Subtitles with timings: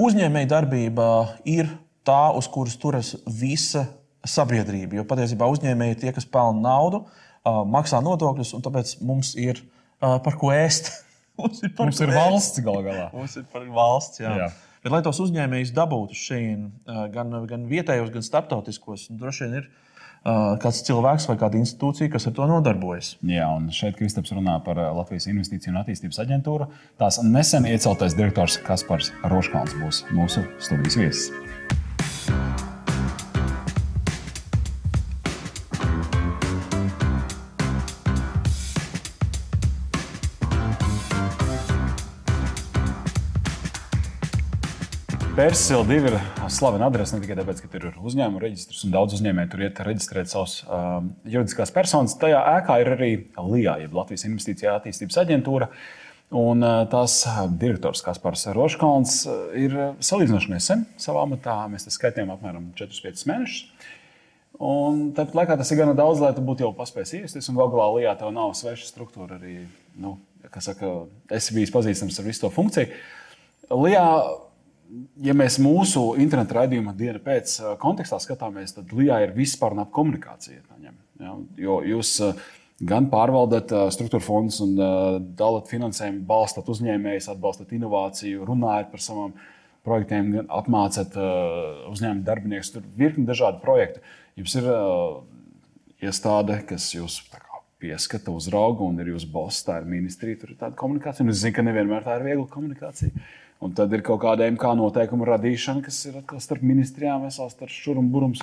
[0.00, 1.06] uzņēmēja darbība
[1.48, 1.70] ir
[2.06, 3.86] tā, uz kuras turas visa
[4.26, 5.00] sabiedrība.
[5.00, 7.04] Jo patiesībā uzņēmēji ir tie, kas pelna naudu,
[7.46, 9.62] maksā nodokļus, un tāpēc mums ir
[10.00, 10.92] par ko ēst.
[11.40, 13.08] mums ir, mums ir valsts gal galā.
[13.14, 14.22] Mums ir par valsts.
[14.22, 14.36] Jā.
[14.44, 14.52] Jā.
[14.82, 16.68] Bet, lai tos uzņēmējus dabūtu šeit,
[17.14, 19.64] gan, gan vietējos, gan starptautiskos, droši vien ir
[20.62, 23.14] kāds cilvēks vai kāda institūcija, kas ar to nodarbojas.
[23.26, 26.70] Jā, un šeit Kristaps runā par Latvijas Investīciju un attīstības aģentūru.
[27.00, 31.45] Tās nesen ieceltais direktors Kaspars Roškalns būs mūsu studijas viesis.
[45.36, 46.14] Persila 2 ir
[46.48, 49.80] slavena adrese ne tikai tāpēc, ka tur ir uzņēmuma reģistrs un daudz uzņēmēju tur iet
[49.84, 52.14] reģistrēt savus um, juridiskās personas.
[52.16, 55.68] Tajā ēkā ir arī LIA, jeb Latvijas Investīcijā attīstības aģentūra.
[56.40, 57.18] Un uh, tās
[57.60, 59.76] direktors Kaspars Roškalns uh, ir
[60.08, 61.58] salīdzinoši nesen savā amatā.
[61.68, 63.92] Mēs skaitījām apmēram 4-5 mēnešus.
[64.56, 67.50] Un tāpat laikā tas ir gana daudz, lai tu būtu jau paspējis iesties.
[67.52, 69.66] Un galā Lijā tev nav sveša struktūra arī.
[70.00, 70.16] Nu,
[70.64, 70.96] saka,
[71.28, 72.88] esi bijis pazīstams ar visu to funkciju.
[73.84, 74.08] Lijā
[75.22, 80.62] ja mēs mūsu internetu raidījuma dienu pēc kontekstā skatāmies, tad LIBE ir vispār ap komunikācija.
[80.82, 81.34] Ja?
[81.60, 82.18] Jo jūs
[82.86, 84.74] gan pārvaldat struktūra fondus un
[85.38, 89.32] dalat finansējumu, balstat uzņēmējus, atbalstat inovāciju, runājat par savām
[89.86, 91.16] projektiem, gan apmācat
[91.92, 92.74] uzņēmumu darbiniekus.
[92.74, 94.02] Tur ir virkni dažādu projektu.
[94.36, 94.70] Jums ir
[96.04, 97.22] iestāde, kas jūs
[97.80, 101.24] pieskata, uzrauga un ir jūsu boss, tā ir ministrija, tur ir tāda komunikācija.
[101.24, 103.26] Un es zinu, ka nevienmēr tā ir viegla komunikācija.
[103.64, 108.10] Un tad ir kaut kāda MK noteikuma radīšana, kas ir starp ministrijām, vesels starp šurum
[108.12, 108.42] burums.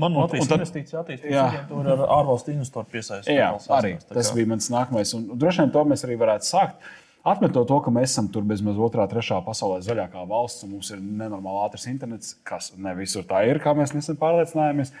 [0.00, 3.38] Man no Latvijas investīcija attīstības aģentūra ar ārvalstu investoru piesaistību.
[3.38, 5.12] Jā, arī tas bija mans nākamais.
[5.16, 6.88] Un droši vien to mēs arī varētu sākt.
[7.26, 11.00] Atmetot to, ka mēs esam tur bezmaz otrā, trešā pasaulē zaļākā valsts, un mums ir
[11.02, 14.92] nenormāli ātrs internets, kas ne visur tā ir, kā mēs nesen pārliecinājāmies.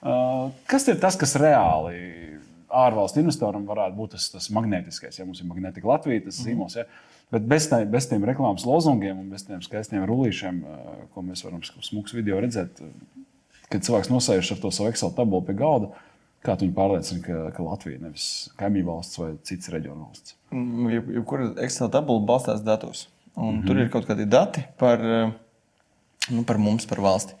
[0.00, 1.98] Uh, kas ir tas, kas reāli
[2.72, 5.20] ārvalstu investoram varētu būt tas, tas magnētiskais?
[5.20, 6.48] Ja mums ir magnētika Latvija, tas mhm.
[6.48, 6.78] zīmols.
[6.78, 6.96] Mm -hmm.
[6.96, 7.15] ja?
[7.34, 10.60] Bet bez, tā, bez tiem reklāmas lozungiem un bez tiem skaistiem rullīšiem,
[11.14, 12.78] ko mēs varam smūgs video redzēt,
[13.72, 15.90] kad cilvēks nosēžas ar to savu Excel tabulu pie galda,
[16.46, 18.28] kā viņi pārliecina, ka, ka Latvija nevis
[18.60, 20.36] kaimiņu valsts vai cits reģionu valsts.
[20.54, 23.08] Mm, jebkura Excel tabula balstās datos.
[23.34, 23.66] Un mm -hmm.
[23.66, 25.02] Tur ir kaut kādi dati par,
[26.30, 27.34] nu, par mums, par valsti.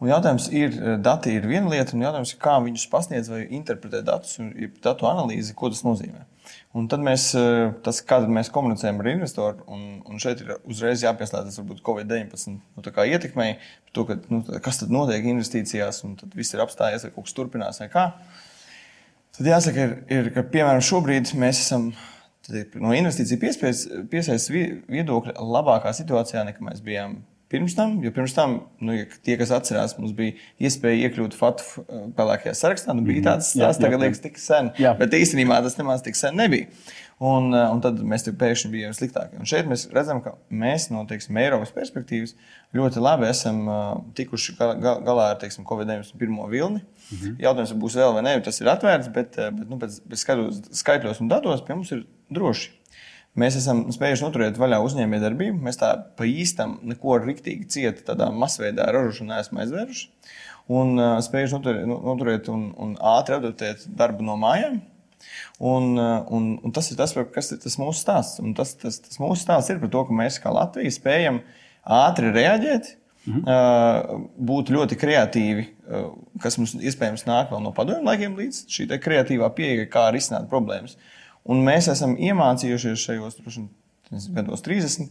[0.00, 4.02] Un jautājums ir, dati ir viena lieta, un jautājums ir, kā viņus pasniedz vai interpretē
[4.02, 6.22] datus un datu analīzi, ko tas nozīmē.
[6.76, 11.04] Un tad mēs, eh, tas, kā mēs komunicējam ar investoru, un, un šeit ir uzreiz
[11.04, 13.56] jāpieslēdzas varbūt Covid-19 nu, ietekmei,
[13.96, 17.38] to, ka, nu, kas tad notiek investīcijās, un tad viss ir apstājies, vai kaut kas
[17.38, 18.06] turpinās, vai kā.
[19.38, 21.90] Tad jāsaka, ir, ir, ka piemēram šobrīd mēs esam
[22.80, 23.40] no investīciju
[24.08, 24.48] piesaistes
[24.88, 29.52] viedokļa labākā situācijā nekā mēs bijām Pirms tam, jo pirms tam, nu, ja tie, kas
[29.56, 32.92] atcerās, mums bija iespēja iekļūt FATF uh, pelēkajā sarakstā.
[32.92, 33.28] Nu, bija mhm.
[33.30, 34.68] tāds stāsts, tagad liekas, tik sen.
[34.80, 34.92] Jā.
[34.98, 36.68] Bet īstenībā tas nemaz tik sen nebija.
[37.18, 39.40] Un, uh, un tad mēs pēkšņi bijām sliktāki.
[39.40, 42.36] Un šeit mēs redzam, ka mēs no teiksim, Eiropas perspektīvas
[42.76, 43.80] ļoti labi esam uh,
[44.18, 46.84] tikuši galā ar teiksim, Covid-19 pirmo vilni.
[47.08, 47.38] -hmm.
[47.42, 50.26] Jautājums, būs vēl vai nē, tas ir atvērts, bet, bet nu, pēc, pēc
[50.82, 52.70] skaitļos un datos pie mums ir droši.
[53.38, 55.62] Mēs esam spējuši noturēt vaļā uzņēmējdarbību.
[55.64, 60.06] Mēs tā pa īstam neko riktīgi cieta tādā masveidā ražošanā neesam aizvēruši.
[60.78, 64.80] Un uh, spējuši noturēt, nu, noturēt un, un ātri adaptēt darbu no mājām.
[65.64, 68.42] Un, un, un tas ir tas, kas ir tas mūsu stāsts.
[68.42, 71.42] Un tas, tas, tas mūsu stāsts ir par to, ka mēs kā Latvija spējam
[71.98, 72.94] ātri reaģēt,
[73.28, 73.44] Mhm.
[73.44, 75.64] Uh, būt ļoti kreatīvi,
[76.40, 80.96] kas mums iespējams nāk no padomju laikiem līdz šī kreatīvā pieeja, kā risināt problēmas.
[81.48, 85.08] Un mēs esam iemācījušies šajos nezinu, gados 30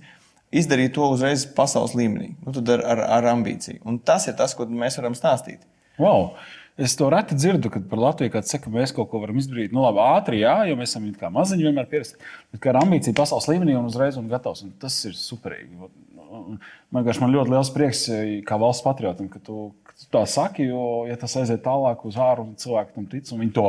[0.55, 3.81] izdarīt to uzreiz pasaules līmenī, nu, ar, ar, ar ambīciju.
[3.87, 5.65] Un tas ir tas, ko mēs varam stāstīt.
[5.99, 6.31] Wow.
[6.77, 9.71] Es to reti dzirdu, kad par Latviju kāds saka, ka mēs kaut ko varam izdarīt.
[9.73, 12.19] Nu, labi, ātri, jā, jo mēs esam kā maziņi vienmēr pierasti.
[12.53, 14.61] Bet kā ar ambīciju pasaules līmenī un uzreiz un gatavs.
[14.61, 15.89] Un tas ir superīgi.
[16.13, 16.59] Man
[16.93, 18.03] vienkārši man ļoti liels prieks,
[18.45, 22.19] kā valsts patriotam, ka tu, ka tu tā saki, jo, ja tas aiziet tālāk uz
[22.21, 23.65] āru, un cilvēki tam tic, un viņi to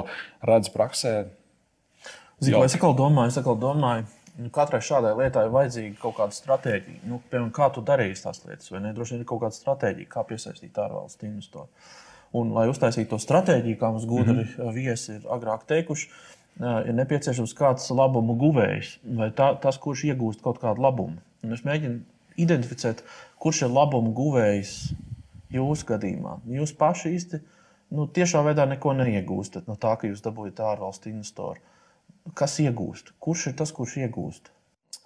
[0.50, 1.14] redz praksē,
[2.38, 4.06] Zinu, es atkal domāju, es atkal domāju.
[4.38, 7.00] Nu, katrai šādai lietai ir vajadzīga kaut kāda stratēģija.
[7.10, 8.92] Nu, piemēram, kā tu darīsi tās lietas, vai ne?
[8.94, 11.66] Droši vien ir kaut kāda stratēģija, kā piesaistīt ārvalstu investoru.
[12.38, 14.74] Un, lai uztaisītu to stratēģiju, kā mums gudri mm -hmm.
[14.78, 16.10] viesi ir agrāk teikuši,
[16.60, 21.18] ir nepieciešams kāds labumu guvējs vai tā, tas, kurš iegūst kaut kādu labumu.
[21.42, 22.00] Un es mēģinu
[22.36, 23.02] identificēt,
[23.38, 24.92] kurš ir labumu guvējs
[25.50, 26.38] jūsu gadījumā.
[26.46, 27.40] Jūs paši īsti
[27.90, 31.58] nu, tiešā veidā neko neiegūstat no tā, ka jūs dabūjat ārvalstu investoru
[32.36, 33.14] kas iegūst?
[33.22, 34.52] Kurš ir tas, kurš iegūst?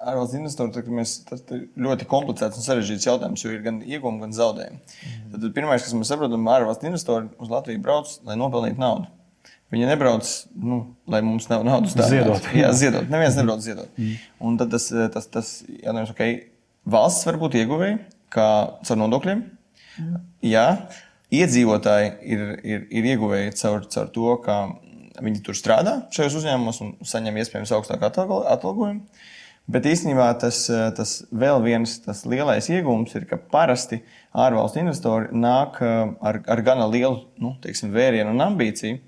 [0.02, 4.34] ārvalstu investoru, mēs, tas ir ļoti komplicēts un sarežģīts jautājums, jo ir gan iegūmi, gan
[4.36, 4.78] zaudējumi.
[4.80, 5.26] Mm.
[5.34, 9.10] Tad, pirmais, kas mēs saprotam, ārvalstu investori uz Latviju brauc, lai nopelnītu naudu.
[9.72, 10.28] Viņi nebrauc,
[10.60, 12.10] nu, lai mums nav naudas veidā.
[12.12, 12.48] Ziedot.
[12.58, 13.06] Jā, ziedot.
[13.12, 13.88] Neviens nebrauc ziedot.
[13.96, 14.18] Mm.
[14.44, 16.26] Un tad tas, tas, tas jautājums, ok,
[16.92, 18.02] valsts var būt ieguvēji,
[18.34, 18.48] kā
[18.84, 19.46] caur nodokļiem.
[20.02, 20.20] Mm.
[20.44, 20.66] Jā,
[21.32, 24.58] iedzīvotāji ir, ir, ir ieguvēji caur, caur to, ka
[25.22, 29.06] viņi tur strādā šajos uzņēmumos un saņem iespējams augstāku atalgojumu.
[29.70, 30.64] Bet īstenībā tas,
[30.96, 34.00] tas vēl viens tas lielais iegūms ir, ka parasti
[34.34, 38.98] ārvalstu investori nāk ar, ar gana lielu nu, teiksim, vērienu un ambīciju.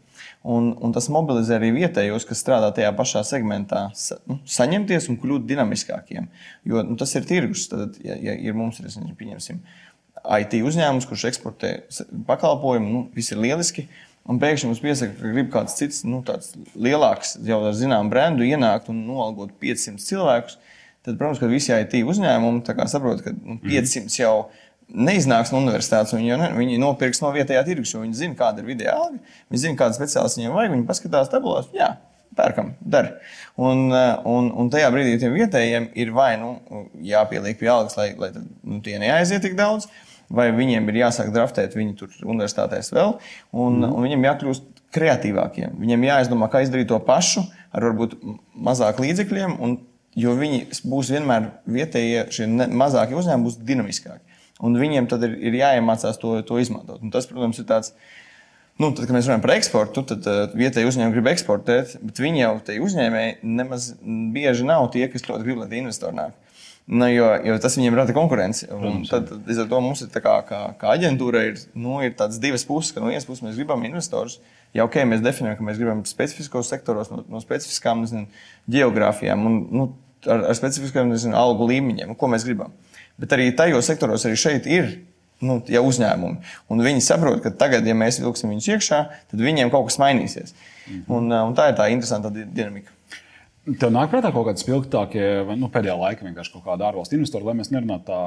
[0.44, 5.16] Un, un tas mobilizē arī vietējos, kas strādā tajā pašā segmentā, sa, nu, saņemties un
[5.22, 6.28] kļūt dinamiskākiem.
[6.68, 7.64] Jo nu, tas ir tirgus.
[7.72, 9.62] Tad, ja, ja ir mums ir, pieņemsim,
[10.24, 11.72] IT uzņēmums, kurš eksportē
[12.28, 13.88] pakalpojumu, nu, viss ir lieliski.
[14.24, 18.46] Un pēkšņi mums piesaka, ka grib kāds cits, nu, tāds lielāks, jau ar zināmu brendu
[18.46, 20.56] ienākt un nolgot 500 cilvēkus.
[21.04, 24.14] Tad, protams, ka visi IT uzņēmumi saprot, ka nu, 500 mhm.
[24.16, 24.36] jau
[24.88, 26.14] neiznāks no universitātes.
[26.16, 29.36] Viņi, ne, viņi nopirks no vietējā tirgus, jo viņi zina, kāda ir vidējā alga.
[29.52, 30.72] Viņi zina, kādas speciālistus viņiem vajag.
[30.72, 31.90] Viņi paskatās tabulās, jā,
[32.38, 33.18] pērkam, dara.
[33.60, 36.56] Un, un, un tajā brīdī tiem vietējiem ir vai nu
[37.04, 39.90] jāpieliek pie algas, lai, lai tad, nu, tie neaiziet tik daudz
[40.32, 43.16] vai viņiem ir jāsāk draftēt viņi tur universitātēs vēl,
[43.52, 43.90] un, mm.
[43.90, 45.74] un viņiem jākļūst kreatīvākiem.
[45.80, 47.44] Viņiem jāizdomā, kā izdarīt to pašu
[47.74, 48.16] ar varbūt
[48.66, 49.78] mazāk līdzekļiem, un,
[50.18, 54.22] jo viņi būs vienmēr vietējie, šie ne, mazākie uzņēmumi būs dinamiskāki.
[54.64, 57.02] Un viņiem tad ir, ir jāiemācās to, to izmantot.
[57.02, 57.90] Un tas, protams, ir tāds.
[58.78, 62.40] Nu, tad, kad mēs runājam par eksportu, tad uh, vietējie uzņēmumi grib eksportēt, bet viņi
[62.40, 63.92] jau tie uzņēmēji nemaz
[64.34, 66.34] bieži nav tie, kas ļoti grib, lai investori nāk.
[66.84, 68.66] Nu, jo, jo tas viņiem rada konkurenci.
[69.08, 72.66] Tad, līdz ar to mums ir kā, kā, kā aģentūra, ir, nu, ir tādas divas
[72.68, 74.36] puses, ka no vienas puses mēs gribam investorus.
[74.76, 78.26] Ja ok, mēs definējam, ka mēs gribam specifiskos sektoros, no, no specifiskām nezinu,
[78.74, 79.88] geogrāfijām un nu,
[80.26, 82.74] ar, ar specifiskiem nezinu, algu līmeņiem, ko mēs gribam.
[83.20, 84.92] Bet arī tajos sektoros, arī šeit ir
[85.44, 86.52] nu, ja uzņēmumi.
[86.72, 89.00] Un viņi saprot, ka tagad, ja mēs vilksim viņus iekšā,
[89.32, 90.52] tad viņiem kaut kas mainīsies.
[90.86, 91.04] -hmm.
[91.08, 92.92] un, un tā ir tā interesanta dinamika.
[93.64, 97.46] Tev nāk prātā kaut kādi spilgtākie, vai nu, pēdējā laikā vienkārši kaut kāda ārvalstu investora,
[97.48, 98.18] lai mēs nerunātu tā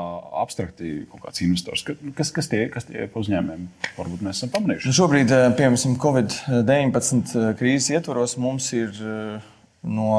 [0.42, 1.84] abstrakti, kaut kāds investors.
[2.18, 3.68] Kas, kas tie ir uzņēmējiem?
[4.00, 4.89] Varbūt mēs esam pamanījuši.
[4.89, 9.45] Nu, šobrīd, eh, piemēram, Covid-19 eh, krīzes ietvaros, mums ir eh,
[9.86, 10.10] no,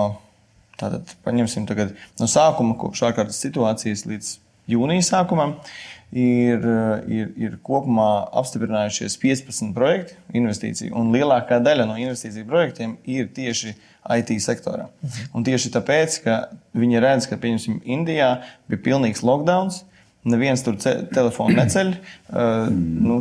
[0.79, 4.32] tātad, tagad, no sākuma, kopš ārkārtas situācijas līdz
[4.70, 5.59] jūnija sākumam,
[6.12, 6.64] ir,
[7.10, 13.75] ir, ir kopumā apstiprinājušies 15 projekti investīciju, un lielākā daļa no investīciju projektiem ir tieši
[14.16, 14.88] IT sektorā.
[15.02, 15.28] Mhm.
[15.37, 16.38] Un tieši tāpēc, ka
[16.78, 18.31] viņi redz, ka, piemēram, Indijā
[18.70, 19.72] bija pilnīgs lockdown,
[20.28, 21.94] neviens tur telefonu neceļ.
[22.28, 23.14] Uh, nu,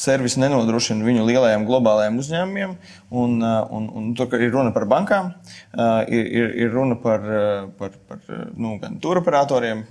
[0.00, 2.74] servis nenodrošina viņu lielajiem globālajiem uzņēmumiem.
[3.20, 7.24] Un, uh, un, un tur ir runa par bankām, uh, ir, ir, ir runa par,
[7.26, 8.22] uh, par, par
[8.54, 9.82] nu, gan turoperatoriem,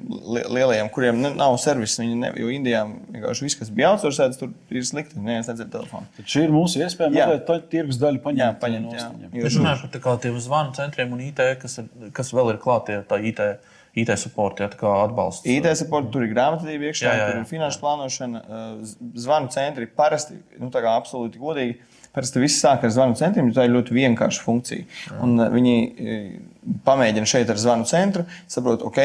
[0.50, 2.08] lielajiem, kuriem nav servisa.
[2.08, 5.20] Ne, jo Indijā vienkārši viss, kas bija outsourcēts, tur ir slikti.
[5.20, 6.08] Neviens nedzird telefonu.
[6.18, 8.46] Tad šī ir mūsu iespēja mazliet to tirgus daļu paņemt.
[8.46, 8.96] Jā, paņemt.
[8.96, 9.10] Jā.
[9.44, 13.20] Jūs runājat par tiem zvanu centriem un IT, kas, ir, kas vēl ir klātie tā
[13.30, 13.44] IT.
[14.00, 15.46] IT supporta, ja, atbalsts.
[15.50, 17.30] IT supporta, tur ir grāmatvedība iekšā, jā, jā, jā.
[17.32, 18.44] tur ir finanšu plānošana,
[19.26, 21.80] zvanu centri parasti, nu, tā kā absolūti godīgi.
[22.10, 24.88] Parasti viss sāk ar zvanu centriem, jo tā ir ļoti vienkārša funkcija.
[25.22, 25.76] Un viņi
[26.86, 29.00] pamēģina šeit ar zvanu centru, saprot, ok,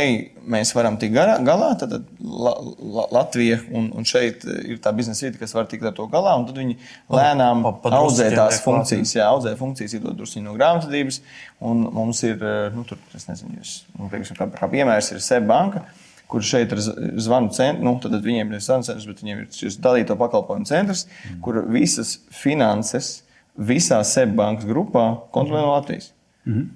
[0.51, 5.41] mēs varam tikt galā, tad la, la, Latvija un, un šeit ir tā biznesa vieta,
[5.41, 6.77] kas var tikt ar to galā, un tad viņi
[7.13, 11.21] lēnām pa, pa, audzē tās funkcijas, jā, audzē funkcijas, iedod drusku no grāmatvedības,
[11.65, 12.41] mums ir,
[12.75, 15.85] nu, tur, nezinu, jūs, nu, priekšam, kā, kā piemērs ir SEB banka,
[16.31, 16.81] kur šeit ir
[17.23, 21.07] zvanu centrs, nu, tad viņiem ir zvanu centrs, bet viņiem ir šis dalīto pakalpojumu centrs,
[21.07, 21.43] mm.
[21.45, 23.21] kur visas finanses
[23.55, 25.05] visā SEB bankas grupā
[25.35, 26.11] kontrolē no Latvijas.
[26.45, 26.73] Mm -hmm.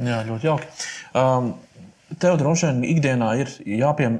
[0.00, 0.72] Jā, ļoti jauki.
[1.18, 1.52] Um,
[2.20, 4.18] Tev droši vien ikdienā ir jāpiem,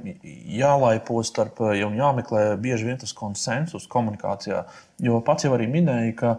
[0.56, 4.62] jālaipo starp, jau jāmeklē bieži vien tas konsensus komunikācijā.
[5.02, 6.30] Jo pats jau arī minēja, ka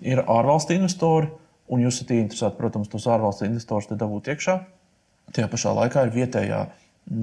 [0.00, 1.28] ir ārvalstu investori,
[1.72, 4.56] un jūs esat interesēti, protams, tos ārvalstu investorus te dabūt iekšā.
[5.36, 6.62] Tajā pašā laikā ir vietējā,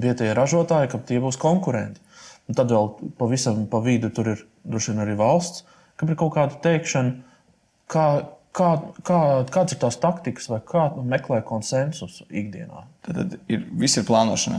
[0.04, 2.02] vietējā ražotāja, ka tie būs konkurenti.
[2.50, 5.64] Un tad vēl pavisam pa vidu tur ir droši vien arī valsts,
[6.00, 7.18] kam ir kaut kāda teikšana,
[7.90, 8.06] kā,
[8.56, 8.68] Kā,
[9.06, 12.82] kā, kādas ir tās taktikas, vai kā meklē konsensusu ikdienā?
[13.00, 14.58] Tad, ir, viss ir plānošana.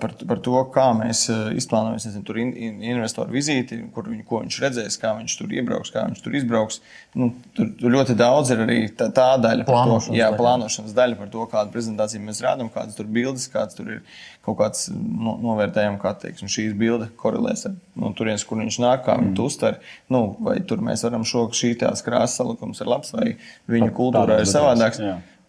[0.00, 1.26] Par, par to, kā mēs
[1.60, 5.92] izplānojam nezinu, tur in, in, investoru vizīti, kur viņu, viņš redzēs, kā viņš tur iebrauks,
[5.92, 6.80] kā viņš tur izbrauks.
[7.12, 10.40] Nu, tur, tur ļoti daudz ir arī tā, tā daļa, plānošanas, to, jā, daļa.
[10.40, 14.02] plānošanas daļa par to, kādu prezentāciju mēs rādām, kādas tur bildes, kāds tur ir
[14.46, 19.04] kaut kāds no, novērtējums, kā teiksim, šīs bilde korelēs ar no turienes, kur viņš nāk,
[19.04, 19.32] kā mm.
[19.34, 19.80] viņu uztver.
[20.12, 23.34] Nu, vai tur mēs varam šo šī tās krāsas salikums ir labs, vai
[23.68, 25.02] viņa kultūra ir savādāks.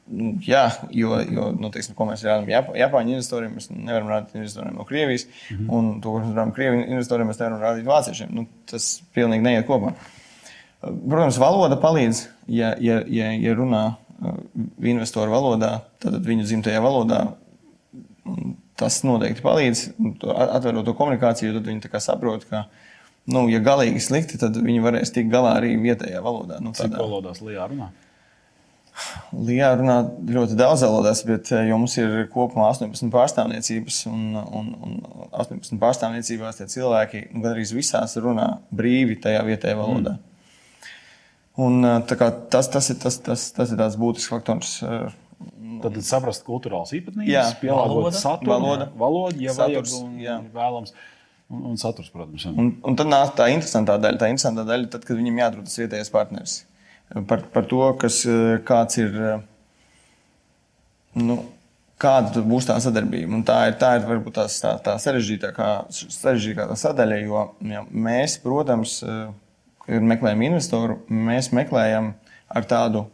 [0.08, 0.64] Nu, jā,
[0.96, 4.86] jo, jo nu, teiksim, ko mēs rādām Jap Japāņu investoriem, mēs nevaram rādīt investoriem no
[4.88, 5.74] Krievijas, mm -hmm.
[5.76, 8.32] un to, ko mēs rādām Krievijas investoriem, mēs nevaram rādīt vāciešiem.
[8.32, 9.94] Nu, tas pilnīgi neiet kopā.
[10.82, 13.84] Protams, valoda palīdz, ja, ja, ja, ja runā
[14.82, 17.22] investoru valodā, tad viņu dzimtajā valodā.
[18.78, 19.88] Tas noteikti palīdz.
[20.38, 22.68] Atverot to komunikāciju, tad viņi saprot, ka
[23.26, 26.60] nu, ja galīgi slikti, tad viņi varēs tikt galā arī vietējā valodā.
[26.62, 26.96] Nu, tādā...
[26.96, 27.90] Cik valodās Lijā runā?
[29.36, 29.98] Lijā runā
[30.34, 34.96] ļoti daudz valodās, bet eh, mums ir kopumā 18 pārstāvniecības, un, un, un
[35.30, 40.16] 18 pārstāvniecībās tie cilvēki nu, gandrīz visās runā brīvi tajā vietējā valodā.
[40.18, 40.34] Mm.
[41.68, 44.78] Un, eh, kā, tas, tas, ir, tas, tas, tas ir tāds būtisks faktors.
[44.86, 45.24] Eh,
[45.78, 50.38] Tad saprast kultūrāls īpatnības, pielāgot saturu, valoda, valoda ja saturs, vajag un jā.
[50.56, 50.96] vēlams.
[51.54, 52.48] Un, un saturs, protams.
[52.48, 52.54] Jā.
[52.58, 54.20] Un, un tad nāk tā interesantā daļa.
[54.24, 56.56] Tā interesantā daļa, tad, kad viņam jāatrod tas vietējais partneris.
[57.08, 58.22] Par, par to, kas,
[58.68, 59.14] kāds ir.
[61.18, 61.38] Nu,
[62.02, 63.32] kāda būs tā sadarbība?
[63.40, 68.38] Un tā ir, tā ir varbūt tās, tā, tā sarežģītākā, sarežģītākā sadaļa, jo ja, mēs,
[68.44, 69.00] protams,
[69.88, 72.12] kad meklējam investoru, mēs meklējam
[72.54, 73.08] ar tādu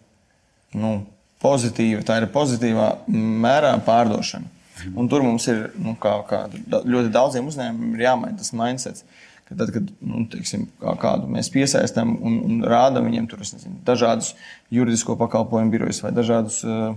[0.75, 0.97] nu,
[1.43, 4.49] pozitīvu, tā ir pozitīvā mērā pārdošana.
[4.97, 9.03] Un tur mums ir nu, kā, kā ļoti daudziem uzņēmumiem jāmaina tas mindset.
[9.43, 13.75] Ka tad, kad nu, teiksim, kā kādu mēs piesaistām un, un rādām viņiem tur, nezinu,
[13.85, 14.31] dažādus
[14.71, 16.95] juridisko pakalpojumu birojus vai dažādus uh,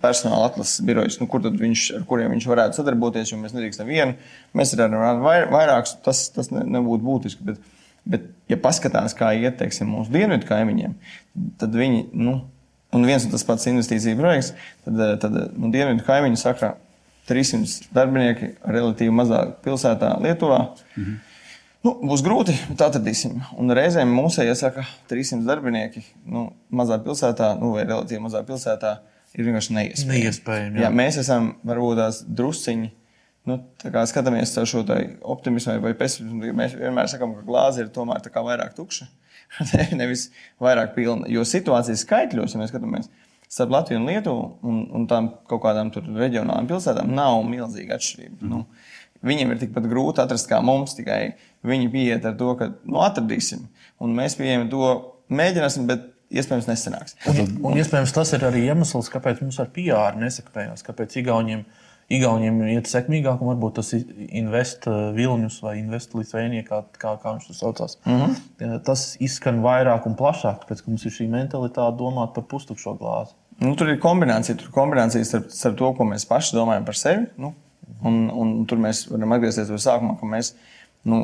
[0.00, 4.16] personāla atlases birojus, nu, kur viņš, ar kuriem viņš varētu sadarboties, jo mēs nedrīkstam vienu,
[4.56, 7.44] mēs redzam vairākus, tas, tas ne, nebūtu būtiski.
[7.50, 7.60] Bet,
[8.08, 10.96] bet, ja paskatās, kā iet teiksim, mūsu dienvidu kaimiņiem,
[11.60, 12.06] tad viņi.
[12.16, 12.38] Nu,
[12.94, 14.54] un viens un tas pats investīcija projekts,
[14.86, 16.74] tad, eh, tad nu, dienvidu kaimiņu saka,
[17.28, 20.60] 300 darbinieki relatīvi mazā pilsētā Lietuvā.
[20.96, 21.22] Mhm.
[21.84, 23.40] Nu, būs grūti, bet atradīsim.
[23.60, 26.00] Un reizēm mums iesaka 300 darbinieki
[26.32, 28.94] nu, mazā pilsētā, nu, vai relatīvi mazā pilsētā,
[29.36, 30.22] ir vienkārši neiespējami.
[30.22, 30.86] neiespējami jā.
[30.86, 32.92] Jā, mēs esam varbūt tās drusciņi.
[33.44, 33.58] Nu,
[34.08, 34.80] skatāmies uz šo
[35.34, 36.54] optimismu vai pesimismu.
[36.56, 39.10] Mēs vienmēr sakām, ka glāze ir tomēr vairāk tukša.
[40.00, 40.30] nevis
[40.62, 41.28] vairāk pilna.
[41.30, 43.10] Jo situācijas skaitļos, ja mēs skatāmies
[43.54, 48.40] starp Latviju un Lietuvu un, un tām kaut kādām reģionālām pilsētām, nav milzīga atšķirība.
[48.40, 48.50] Mm.
[48.50, 48.64] Nu,
[49.24, 53.64] Viņiem ir tikpat grūti atrast, kā mums, tikai viņi pieiet ar to, ka nu, atradīsim.
[54.04, 54.90] Un mēs pieejam to,
[55.32, 57.16] mēģināsim, bet iespējams nesanāks.
[57.30, 61.82] Un, un iespējams tas ir arī iemesls, kāpēc mums ar PR nesakpējās, kāpēc Igauniem ir
[62.12, 67.32] Igauniem iet sekmīgāk, un varbūt tas invest uh, Vilnius vai invest Litvēnija, kā, kā, kā
[67.32, 67.96] viņš to saucās.
[68.04, 68.74] Mm -hmm.
[68.84, 73.32] Tas izskan vairāk un plašāk, tāpēc ka mums ir šī mentalitāte domāt par pustukšo glāzi.
[73.58, 76.94] Nu, tur ir kombinācija, tur ir kombinācija starp, starp to, ko mēs paši domājam par
[76.94, 77.26] sevi.
[77.38, 77.54] Nu,
[78.04, 80.52] un, un tur mēs varam atgriezties pie sākuma, ka mēs,
[81.08, 81.20] nu,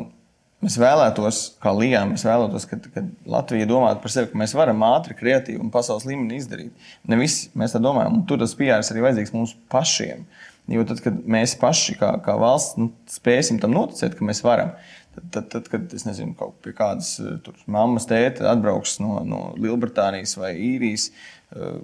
[0.63, 3.03] mēs vēlētos, kā Lijā, mēs vēlētos, ka, ka
[3.35, 6.87] Latvija domātu par sevi, ka mēs varam ātri, kreatīvi un pasaules līmenī izdarīt.
[7.09, 10.25] Ne visi mēs tā domājam, un tur tas PR arī vajadzīgs mums pašiem.
[10.71, 14.75] Jo tad, kad mēs paši, kā, kā valsts, nu, spēsim tam noticēt, ka mēs varam,
[14.77, 15.00] tad,
[15.31, 19.41] tad, tad kad es nezinu, kaut pie kādas eh, tur, mammas tēta atbrauks no, no
[19.59, 21.09] Lielbritānijas vai īrijas,
[21.55, 21.77] eh,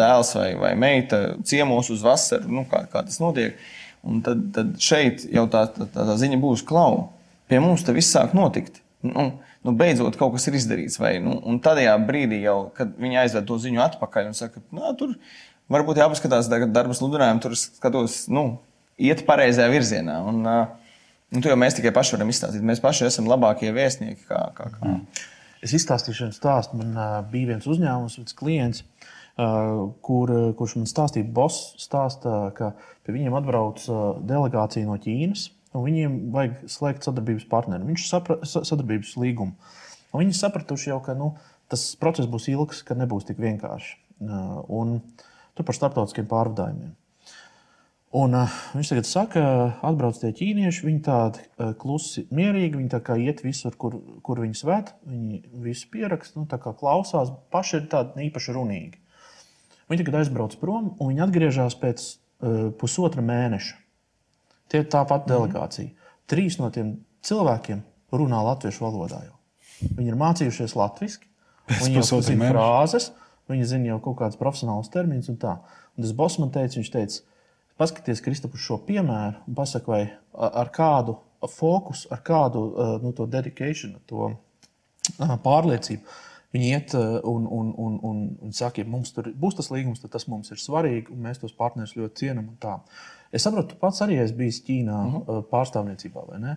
[0.00, 3.58] dēls vai, vai meita ciemos uz vasaru, nu, kā, kā tas notiek.
[4.04, 7.06] Un tad, tad šeit jau tā, tā, tā, tā ziņa būs klau.
[7.48, 8.82] Pie mums tas viss sāk notikt.
[9.04, 9.30] Nu,
[9.64, 10.98] nu, beidzot kaut kas ir izdarīts.
[11.00, 14.92] Vai, nu, un tādā brīdī, jau, kad viņi aizved to ziņu atpakaļ un saka, ka
[15.00, 15.14] tur
[15.72, 18.58] varbūt jāpaskatās, tagad darba sludinājumu tur skatos, nu,
[19.00, 20.18] iet pareizajā virzienā.
[20.28, 20.44] Un,
[21.34, 22.64] un to jau mēs tikai paši varam izstāstīt.
[22.66, 24.26] Mēs paši esam labākie vēstnieki.
[24.28, 24.82] Kā, kā, kā.
[24.86, 25.24] Mm.
[25.64, 26.78] Es izstāstīšu vienu stāstu.
[26.80, 32.72] Man uh, bija viens uzņēmums, viens klients, uh, kur, kurš man stāstīja, boss stāsta, ka
[33.06, 35.48] pie viņiem atbrauc uh, delegācija no Ķīnas.
[35.74, 37.88] Viņiem vajag slēgt sadarbības partneri.
[37.88, 39.56] Viņš sapra, sadarbības līgumu.
[40.14, 41.32] Un viņi sapratuši jau, ka nu,
[41.72, 43.96] tas process būs ilgs, ka nebūs tik vienkārši.
[44.22, 45.00] Uh, un,
[45.54, 46.94] Tur par starptautiskiem pārvadājumiem.
[48.14, 49.44] Un, uh, viņš tagad saka,
[49.82, 54.38] atbrauc tie ķīnieši, viņi tādi uh, klusi, mierīgi, viņi tā kā iet visur, kur, kur
[54.44, 56.46] viņi svēta, viņi visu pieraksta, nu,
[56.78, 59.00] klausās, paši ir tādi īpaši runīgi.
[59.90, 63.80] Viņi tagad aizbrauc prom, un viņi atgriežas pēc uh, pusotra mēneša.
[64.70, 65.32] Tie ir tāpat mhm.
[65.34, 65.90] delegācija.
[65.90, 66.14] Mm.
[66.30, 66.94] Trīs no tiem
[67.26, 67.82] cilvēkiem
[68.14, 69.20] runā latviešu valodā.
[69.26, 69.36] Jau.
[69.98, 71.26] Viņi ir mācījušies latviešu,
[71.82, 73.10] viņi jau zina frāzes.
[73.50, 75.58] Viņi zina jau kaut kādus profesionālus terminus un tā.
[75.94, 77.33] Un tas boss man teica, viņš teica,
[77.80, 80.02] paskaties, Kristap, uz šo piemēru un pasaka, vai
[80.32, 81.16] ar kādu
[81.50, 82.62] fokusu, ar kādu
[83.02, 84.30] nu, to dedikāciju, to
[85.44, 86.20] pārliecību.
[86.54, 90.12] Viņi iet un, un, un, un, un saka, ja mums tur būs tas līgums, tad
[90.14, 92.52] tas mums ir svarīgi, un mēs tos partnerus ļoti cienām.
[93.34, 95.26] Es saprotu, tu pats arī esi bijis Ķīnā uh mhm.
[95.26, 95.44] -huh.
[95.50, 96.56] pārstāvniecībā, vai ne?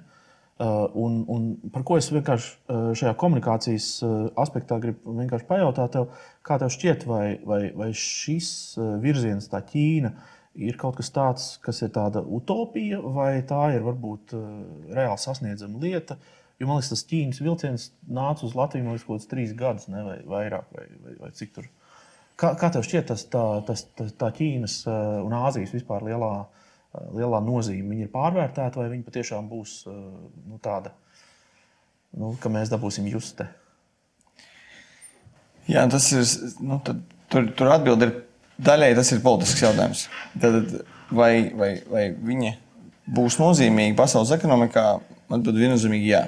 [0.58, 1.44] Un, un
[1.74, 4.04] par ko es vienkārši šajā komunikācijas
[4.42, 5.14] aspektā gribu
[5.48, 6.08] pajautāt, tev,
[6.42, 10.37] kā tev šķiet, vai, vai, vai šis virziens, tā Ķīna, ir
[10.82, 14.36] kaut kas tāds, kas ir tāda utopija, vai tā ir varbūt
[14.90, 16.18] reāli sasniedzama lieta.
[16.58, 20.02] Jo man liekas, tas Ķīnas vilciens nāca uz Latviju no kaut kādas trīs gadus, ne,
[20.02, 21.68] vai vairāk, vai, vai, vai cik tur.
[22.38, 26.66] Kā, kā tev šķiet, tas, tā, tas, tā, tā Ķīnas un Āzijas vispār lielā uh,
[27.16, 27.92] lielā nozīme.
[27.92, 30.94] Viņi ir pārvērtēti, vai viņi patiešām būs nu, tāda,
[32.18, 33.48] nu, ka mēs dabūsim juste.
[35.68, 36.24] Jā, tas ir.
[36.64, 38.14] Nu, tad, tur tur atbildi ir
[38.64, 40.08] daļai tas ir politisks jautājums.
[40.42, 40.80] Tad,
[41.12, 42.56] vai, vai, vai viņi
[43.18, 44.88] būs nozīmīgi pasaules ekonomikā?
[45.28, 46.22] Atbildi viennozīmīgi jā.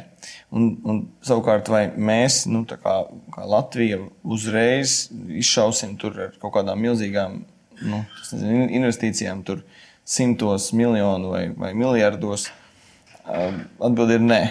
[0.51, 2.95] Un, un savukārt, vai mēs, nu, kā,
[3.31, 5.05] kā Latvija, uzreiz
[5.39, 7.37] izšausim tur ar kaut kādām milzīgām
[7.87, 8.01] nu,
[8.33, 9.63] nezinu, investīcijām, tur
[10.03, 12.49] simtos miljonu vai, vai miljardos?
[13.29, 14.41] Atbilde ir nē.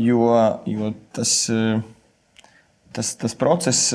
[0.00, 0.26] Jo,
[0.66, 1.36] jo tas,
[2.96, 3.94] tas, tas process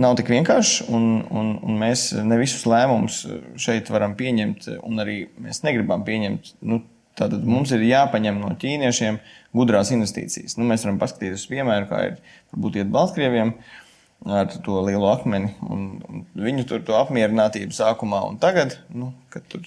[0.00, 3.24] nav tik vienkāršs, un, un, un mēs ne visus lēmumus
[3.60, 6.54] šeit varam pieņemt, un arī mēs negribam pieņemt.
[6.68, 6.84] Nu,
[7.18, 9.16] Tātad mums ir jāpaņem no ķīniešiem
[9.58, 10.54] gudrās investīcijas.
[10.54, 12.12] Nu, mēs varam paskatīties uz piemēru, kā ir
[12.52, 13.50] varbūt iet Baltkrieviem.
[13.50, 13.88] Uh,
[14.26, 15.52] ar to lielu akmeni.
[15.70, 19.62] Un, un viņu tur to apmierinātību sākumā un tagad, nu, kad tur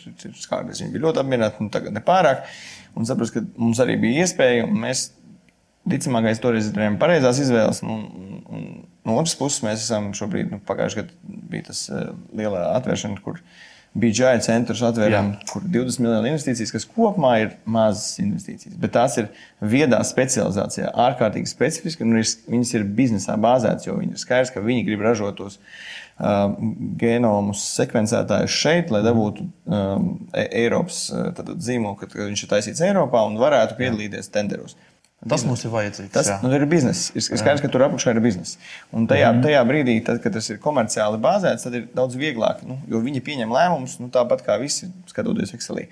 [0.50, 2.46] kādreiz viņi bija ļoti apmierināti, un tagad nepārāk.
[3.00, 5.08] Un saprast, ka mums arī bija iespēja, un mēs
[5.90, 7.82] ticamākais toreiz darījām pareizās izvēles.
[7.86, 8.70] Un, un, un
[9.08, 13.40] no otras puses, mēs esam šobrīd, nu, pagājušajā gadā bija tas uh, lielā atvēršana, kur
[13.40, 13.60] uh,
[13.92, 19.28] BGI centrus atvērām, kur 20 miljonu investīcijas, kas kopumā ir mazas investīcijas, bet tās ir
[19.74, 24.86] viedā specializācijā, ārkārtīgi specifiski, un viņas ir biznesā bāzētas, jo viņi ir skaidrs, ka viņi
[24.88, 26.54] grib ražot tos uh,
[27.02, 30.08] genomus sekvencētājus šeit, lai dabūtu um,
[30.40, 34.80] Eiropas uh, zīmolu, ka, ka viņš ir taisīts Eiropā un varētu piedalīties tenderos.
[34.80, 34.90] Jā.
[35.30, 36.10] Tas mums ir vajadzīgs.
[36.16, 36.40] Tas jā.
[36.42, 37.12] nu, ir biznesa.
[37.13, 38.58] Ir skaidrs, ka tur apakšā ir biznesa.
[38.90, 39.44] Un tajā, mm -hmm.
[39.46, 42.63] tajā brīdī, tad, kad tas ir komerciāli bāzēts, tad ir daudz vieglāk.
[42.66, 45.88] Nu, jo viņi pieņem lēmumus nu, tāpat kā visi skatoties Excelī.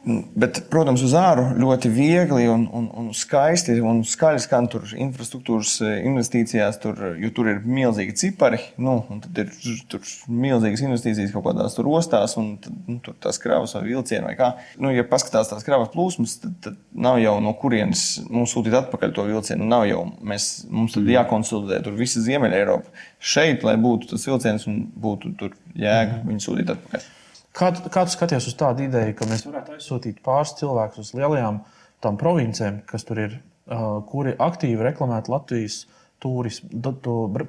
[0.00, 5.74] Bet, protams, uz āru ļoti viegli un, un, un skaisti un skaļi skan tur infrastruktūras
[5.84, 8.62] eh, investīcijās, tur, jo tur ir milzīgi cipari.
[8.80, 9.52] Nu, tad ir
[9.92, 10.00] tur
[10.32, 14.50] milzīgas investīcijas kaut kādās ostās, un tad, nu, tur tās kravas vai vilcieni vai kā.
[14.80, 19.12] Nu, ja paskatās tās kravas plūsmas, tad, tad nav jau no kurienes mums sūtīt atpakaļ
[19.20, 19.68] to vilcienu.
[19.68, 23.00] Nav jau mēs, mums tad jākonsultē tur visa Ziemeļa Eiropa.
[23.20, 27.10] Šeit, lai būtu tas vilciens un būtu tur jēga viņu sūtīt atpakaļ.
[27.56, 31.62] Kā, kā tu skaties uz tādu ideju, ka mēs varētu aizsūtīt pāris cilvēkus uz lielajām
[32.04, 35.82] tām provincēm, kas tur ir, uh, kuri aktīvi reklamētu Latvijas
[36.22, 36.94] turismu,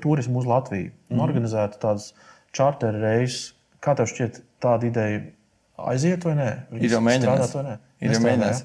[0.01, 1.23] turismu uz Latviju un mm.
[1.27, 2.11] organizētu tādas
[2.55, 3.53] charter reizes?
[3.81, 5.21] Kā tev šķiet, tāda ideja
[5.89, 6.49] aiziet vai nē?
[6.73, 7.55] Viņas ir jau mēģināts.
[8.01, 8.61] Ir jau mēģināts.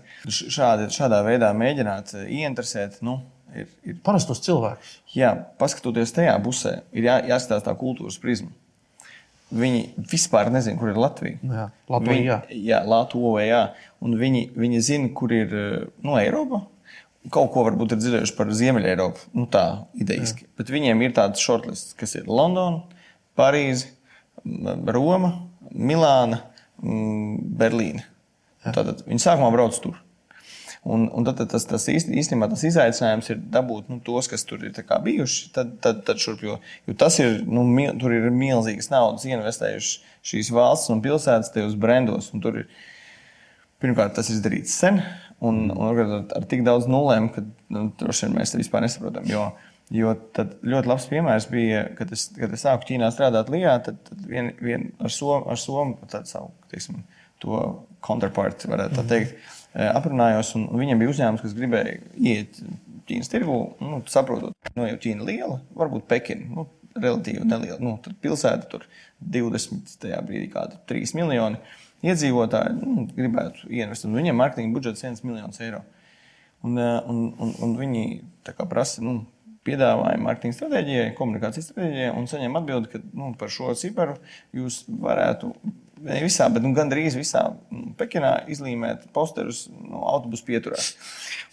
[0.57, 3.01] Šādi, šādā veidā mēģināt ieinteresēt.
[3.05, 3.21] Nu,
[3.53, 3.97] ir, ir...
[4.05, 4.99] Parastos cilvēkus.
[5.17, 8.53] Jā, paskatoties tajā pusē, ir jā, jāskatās tā kultūras prizma.
[9.55, 11.39] Viņi vispār nezina, kur ir Latvija.
[11.39, 12.41] Jā, Latvija.
[12.49, 12.81] Viņi, jā.
[12.91, 13.45] Latvija.
[13.47, 13.61] Jā.
[14.03, 15.53] Un viņi, viņi zina, kur ir
[16.03, 16.65] nu, Eiropa.
[17.35, 19.23] Kaut ko varbūt ir dzirdējuši par Ziemeļa Eiropu.
[19.35, 19.65] Nu, tā
[19.99, 20.47] idejiski.
[20.47, 20.53] Jā.
[20.59, 22.85] Bet viņiem ir tāds shortlist, kas ir Londona,
[23.39, 23.93] Parīze,
[24.43, 25.33] Roma,
[25.71, 26.43] Milāna,
[26.83, 28.07] Berlīna.
[28.67, 29.99] Tātad viņi sākumā brauc tur.
[30.87, 34.63] Un, un tad, tad tas, tas īstenībā tas izaicinājums ir dabūt nu, tos, kas tur
[34.63, 35.49] ir bijuši.
[35.57, 40.13] Tad, tad, tad šurp, jo, jo tas ir, nu, mil, tur ir milzīgas naudas investējušas
[40.27, 42.31] šīs valsts un pilsētas tajos brendos.
[42.43, 42.69] Tur ir,
[43.83, 45.01] pirmkārt, tas ir izdarīts sen,
[45.43, 47.43] un, un ar, ar tik daudz nulēm, ka
[47.75, 49.27] nu, droši vien mēs to vispār nesaprotam.
[49.31, 49.49] Jo,
[49.95, 53.99] jo tad ļoti labs piemērs bija, kad es, kad es sāku Ķīnā strādāt Lijā, tad,
[54.07, 55.99] tad vien, vien ar Somu, ar Somu
[56.31, 57.03] savu, teiksim,
[57.43, 57.59] to
[58.07, 59.37] counterpart, varētu tā teikt.
[59.37, 62.61] Mm aprunājos, un viņam bija uzņēmums, kas gribēja iet
[63.07, 66.49] Ķīnas tirgu, nu, saprotot, ka nu, jau Ķīna ir liela, varbūt Pekina.
[66.51, 67.77] Nu, Relatīvi neliela.
[67.85, 68.87] Nu, tur pilsēta tur
[69.21, 71.61] 20, tajā brīdī kādi 3 miljoni
[72.09, 74.15] iedzīvotāji nu, gribētu ieinvestēt.
[74.17, 75.83] Viņiem mārketinga budžets 1 miljonus eiro.
[76.65, 78.07] Un, un, un, un viņi
[78.71, 79.19] prasa nu,
[79.69, 84.17] piedāvājumu mārketinga stratēģijai, komunikācijas stratēģijai un saņem atbildi, ka nu, par šo ciparu
[84.57, 85.53] jūs varētu
[86.05, 90.91] ne visā, bet nu, gandrīz visā nu, Pekinā izlīmēt posterus no nu, autobusu pieturās.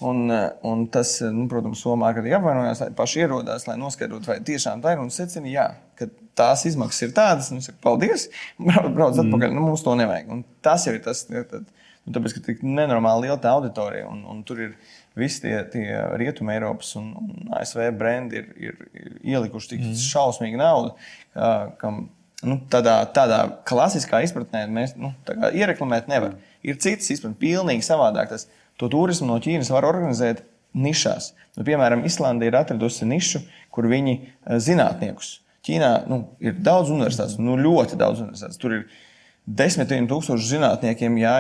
[0.04, 4.32] Un, eh, un tas, eh, nu, protams, Somā arī apvainojās, lai paši ierodās, lai noskaidrotu,
[4.32, 5.04] vai tiešām tā ir.
[5.04, 5.68] Un secina, jā,
[6.00, 8.28] ka tās izmaksas ir tādas, un es saku, paldies,
[8.60, 9.28] brauc, brauc mm.
[9.28, 10.34] atpakaļ, nu, mums to nevajag.
[10.34, 11.70] Un tas jau ir tas, tad,
[12.04, 14.76] nu, tāpēc, ka tik nenormāli liela tā auditorija, un, un tur ir
[15.20, 15.86] visi tie, tie
[16.18, 20.04] rietumē Eiropas un, un ASV brendi ir, ir, ir ielikuši tik mm.
[20.10, 20.96] šausmīgu naudu,
[21.38, 22.08] ka, kam
[22.48, 25.14] nu, tādā, tādā klasiskā izpratnē mēs nu,
[25.52, 26.38] iereklamēt nevaram.
[26.64, 28.32] Ir citas izpratnes, pilnīgi savādāk.
[28.32, 28.48] Tas
[28.82, 31.32] To turismu no Ķīnas var organizēt nišās.
[31.58, 35.38] Nu, piemēram, Islanda ir atradusi nišu, kur viņi eh, zinātniekus.
[35.64, 38.60] Ķīnā nu, ir daudz universitātes, nu, ļoti daudz universitātes.
[38.60, 38.88] Tur ir
[39.44, 41.34] desmitiem tūkstošu zinātniekiem, jā,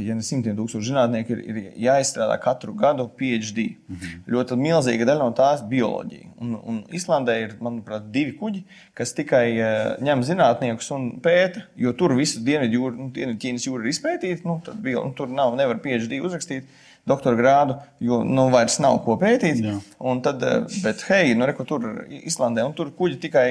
[0.00, 3.66] ja ne simtiem tūkstošu zinātnieku, ir, ir jāizstrādā katru gadu PhD.
[3.76, 4.22] Mm -hmm.
[4.34, 6.30] Ļoti milzīga daļa no tās ir bioloģija.
[6.40, 11.92] Un, un Islandē ir, manuprāt, divi kuģi, kas tikai uh, ņem zinātniekus un pēta, jo
[11.92, 14.48] tur visu dienvidu jūru, nu, Ķīnas jūra ir izpētīta.
[14.48, 16.64] Nu, bio, nu, tur nav, nevar PhD uzrakstīt.
[17.08, 19.58] Doktora grādu, jo nu, vairs nav ko pētīt.
[20.22, 20.44] Tad,
[20.84, 23.46] bet, hei, nu, reku, tur Islandē, un tur kuģi tikai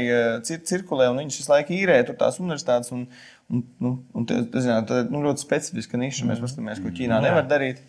[0.48, 2.94] cir cirkulē, un viņš visu laiku īrē tur tās universitātes.
[2.96, 3.10] Un,
[3.52, 6.28] Un, nu, un te, zināt, tā ir nu, ļoti specifiska niša.
[6.30, 7.82] Mēs paskatāmies, ko Ķīnā nevar darīt.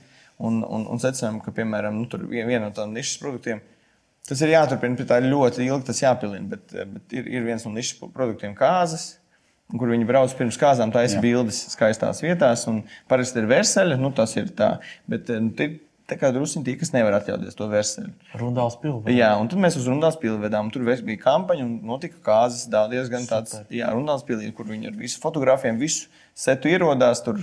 [0.43, 3.61] Un, un, un secinām, ka, piemēram, nu, viena no tādiem nišas produktiem,
[4.27, 6.49] tas ir jāturpina, pie tā ļoti ilgi tas jāpilina.
[6.51, 9.13] Bet, bet ir, ir viens no nišas produktiem kāzas.
[9.73, 12.67] Kur viņi brauc pirms kāzām, taisa bildes skaistās vietās.
[13.09, 14.75] Parasti ir verseļi, nu tas ir tā.
[15.09, 15.49] Bet nu,
[16.13, 18.13] tā kā druskuļi tie, kas nevar atļauties to verseli.
[18.39, 19.15] Rundāls pilsēta.
[19.15, 20.69] Jā, un tad mēs uz Rundāls pilsētu vedām.
[20.75, 23.73] Tur bija kampaņa un notika kāzas diezgan tāds, Super.
[23.79, 27.25] jā, Rundāls pilsēta, kur viņi ar visu fotografiem, visu setu ierodās.
[27.25, 27.41] Tur.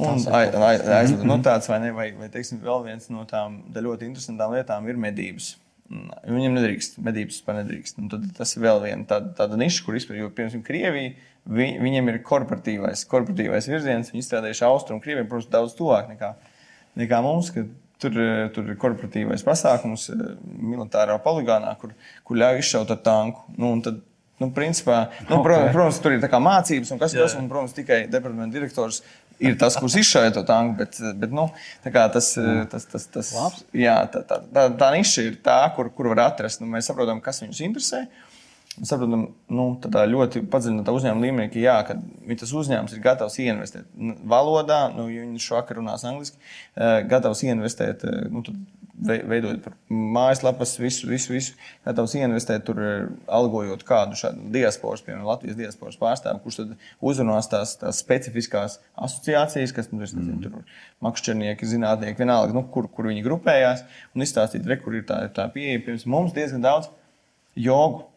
[0.00, 1.90] Un aizvadīt no tāds, vai ne?
[1.96, 5.54] Vai, vai teiksim, vēl viens no tām ļoti interesantām lietām ir medības.
[5.90, 7.98] Viņam nedrīkst, medības vispār nedrīkst.
[7.98, 11.16] Un tad tas ir vēl viena tāda, tāda niša, kur vispār, jo, piemēram, Krievija,
[11.50, 14.12] vi, viņiem ir korporatīvais, korporatīvais virziens.
[14.12, 16.34] Viņi izstrādājuši austrumu Krieviju, protams, daudz tuvāk nekā
[16.98, 17.52] nekā mums.
[18.00, 18.14] Tur,
[18.54, 21.92] tur ir korporatīvais pasākums, eh, militārā poligānā, kur,
[22.24, 23.42] kur ļauj izšaut ar tanku.
[23.60, 23.98] Nu, tad,
[24.40, 25.44] nu, principā, nu, okay.
[25.44, 27.50] protams, protams, tur ir mācības, un kas tas ir.
[27.50, 29.02] Protams, tikai departamenta direktors
[29.40, 30.78] ir tas, kurš izšauja to tanku.
[30.80, 31.48] Bet, bet nu,
[31.84, 32.32] tas,
[32.70, 33.34] tas, tas, tas,
[33.76, 36.62] jā, tā, tā, tā, tā niša ir tā, kur, kur var atrast.
[36.62, 38.04] Nu, mēs saprotam, kas viņus interesē.
[38.06, 38.26] Uh,
[38.86, 41.96] saprotam, nu, tādā ļoti padziļinātā uzņēmuma līmenī, ka, jā, ka
[42.40, 43.88] tas uzņēmums ir gatavs ieinvestēt
[44.30, 46.38] valodā, nu, ja viņš šo vakaru runās angliski,
[46.76, 48.44] eh, gatavs ieinvestēt, eh, nu,
[49.06, 51.54] veidojot mājaslapas, visu, visu, visu,
[51.86, 57.48] gatavs ieinvestēt tur, eh, algojot kādu šādu diasporas, piemēram, Latvijas diasporas pārstāvu, kurš tad uzrunās
[57.52, 60.44] tās, tās specifiskās asociācijas, kas, nu, nezinu, mm.
[60.44, 65.22] tur makšķernieki, zinātnieki, vienalga, nu, kur, kur viņi grupējās, un izstāstīt, re, kur ir tā,
[65.34, 65.82] tā pieeja.
[65.86, 66.92] Pirms mums diezgan daudz
[67.56, 68.10] jogu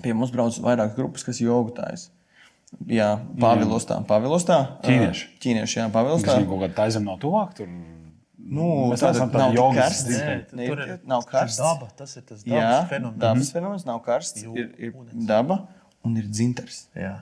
[0.00, 1.40] Pie mums brauc vairākas grupas, kas
[1.76, 2.08] taisa.
[2.88, 3.98] Jā, Pāvilostā.
[4.08, 5.26] Pāvilostā ķīnieši.
[5.42, 6.38] Ķīnieši, jā, Pāvilostā.
[6.38, 7.52] Viņi kaut kādā taizem nav tuvāk.
[7.58, 7.68] Tur...
[8.52, 9.84] Nu, mēs neesam tādi jogi.
[10.52, 11.60] Tur ir, nav karsts.
[11.62, 13.20] Daba, tas ir tas dabas jā, fenomens.
[13.22, 14.44] Dabas fenomens nav karsts.
[14.44, 14.96] Ir, ir
[15.28, 15.62] daba
[16.04, 16.82] un ir dzintars.
[16.98, 17.14] Jā.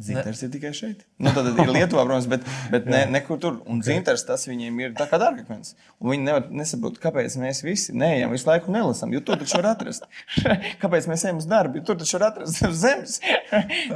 [0.00, 0.46] Zintars ne.
[0.46, 1.02] ir tikai šeit.
[1.20, 3.58] Nu, tad ir Lietuvā, protams, bet, bet ne, nekur tur.
[3.68, 3.90] Un okay.
[3.90, 5.74] zintars tas viņiem ir tā kā dārgakmens.
[6.00, 9.74] Un viņi nevar nesaprot, kāpēc mēs visi neejam visu laiku nelasām, jo tur taču var
[9.74, 10.06] atrast.
[10.82, 13.18] kāpēc mēs ejam uz darbu, jo tur taču var atrast zem zemes.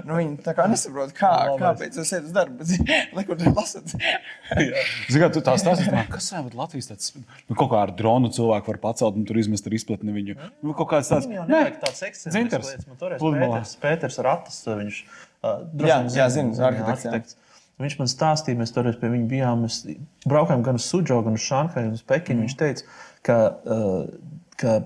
[0.02, 1.32] nu, viņi tā kā nesaprot, kā,
[1.62, 2.68] kāpēc jūs ejat uz darbu,
[3.16, 3.96] nekur tur lasat.
[5.14, 5.80] Zināt, tu tās tās,
[6.12, 9.64] kas ir Latvijas tāds, nu, kaut kā ar dronu cilvēku var pacelt un tur izmest
[9.64, 10.37] ar izplatni viņu.
[10.61, 12.37] Nu, kaut kāds tāds, nē, tāds ekscents.
[13.16, 15.00] Pēters, Pēters Ratas, viņš
[15.82, 17.38] jā, jā, zinu, arhitekts.
[17.82, 19.66] Viņš man stāstīja, mēs toreiz pie viņa bijām.
[19.66, 19.82] Mēs
[20.24, 22.40] braukājām gan uz Sudžo, gan uz Šanhaju, gan uz Pekinu.
[22.40, 22.46] Mm.
[22.46, 23.37] Viņš teica, ka,
[24.56, 24.76] ka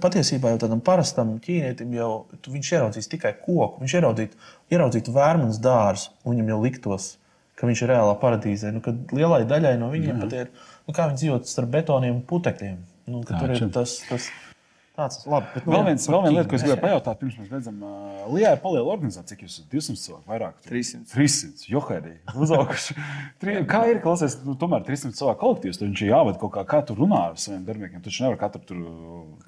[0.00, 2.10] patiesībā jau tādam parastam ķīnietim jau
[2.48, 3.82] viņš ieraudzīs tikai koku.
[3.82, 4.40] Viņš ieraudzītu,
[4.72, 7.10] ieraudzītu vērmanas dārzu, un viņam jau liktos,
[7.60, 8.72] ka viņš ir reālā paradīzē.
[8.72, 8.80] Nu,
[9.12, 10.24] lielai daļai no viņiem mm.
[10.24, 12.78] pat ir, nu, kā viņi dzīvo starp betoniem un putekļiem.
[13.10, 13.98] Nu, tur ir tas.
[14.08, 14.32] tas
[15.00, 15.46] Tāds labi.
[15.54, 18.24] Bet, nu, vēl, viens, vēl viena lieta, ko es gribēju pajautāt, pirms mēs redzam, uh,
[18.34, 20.58] Lijā ir paliela organizācija, cik jūs esat 200 cilvēku, vairāk.
[20.66, 21.06] 300.
[21.14, 21.68] 300.
[21.72, 22.12] Johēdī.
[22.44, 22.96] Uzauguši.
[23.72, 26.82] kā ir, klausies, nu, tomēr 300 cilvēku kolektīvs, tad viņš ir jāved kaut kā, kā
[26.90, 28.04] tur runā ar saviem darbiniekiem.
[28.04, 28.84] Taču nevar katru tur,